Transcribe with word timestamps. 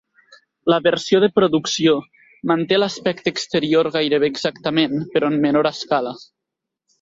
La 0.73 0.77
versió 0.85 1.19
de 1.23 1.27
producció 1.39 1.93
manté 2.51 2.79
l'aspecte 2.79 3.33
exterior 3.35 3.91
gairebé 3.97 4.31
exactament, 4.37 4.97
però 5.13 5.31
en 5.35 5.39
menor 5.45 5.71
escala. 5.73 6.17